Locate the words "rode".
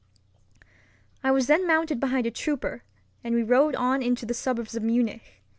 3.43-3.75